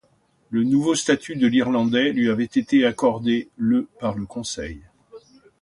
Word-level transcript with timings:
Le 0.49 0.63
nouveau 0.63 0.95
statut 0.95 1.35
de 1.35 1.45
l'irlandais 1.45 2.11
lui 2.11 2.31
avait 2.31 2.45
été 2.45 2.87
accordé 2.87 3.49
le 3.55 3.87
par 3.99 4.17
le 4.17 4.25
Conseil. 4.25 4.81